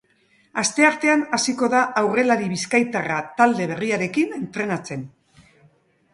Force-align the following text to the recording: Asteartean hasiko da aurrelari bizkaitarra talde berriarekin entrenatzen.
Asteartean 0.59 1.21
hasiko 1.37 1.69
da 1.73 1.81
aurrelari 2.01 2.49
bizkaitarra 2.55 3.21
talde 3.43 3.69
berriarekin 3.75 4.35
entrenatzen. 4.41 5.07